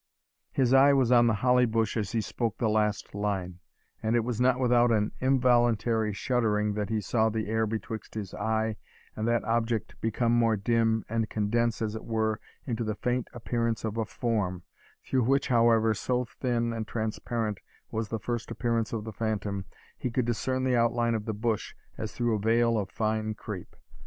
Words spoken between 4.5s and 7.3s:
without an involuntary shuddering that he saw